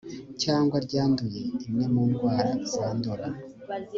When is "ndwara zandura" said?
2.09-3.27